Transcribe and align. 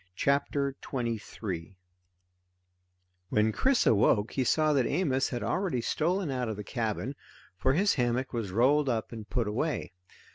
CHAPTER 0.15 0.75
23 0.81 1.75
When 3.29 3.51
Chris 3.51 3.85
awoke 3.85 4.31
he 4.31 4.43
saw 4.43 4.73
that 4.73 4.87
Amos 4.87 5.29
had 5.29 5.43
already 5.43 5.79
stolen 5.81 6.31
out 6.31 6.49
of 6.49 6.55
the 6.55 6.63
cabin, 6.63 7.13
for 7.55 7.73
his 7.73 7.93
hammock 7.93 8.33
was 8.33 8.49
rolled 8.51 8.89
up 8.89 9.11
and 9.11 9.29
put 9.29 9.47
away. 9.47 9.93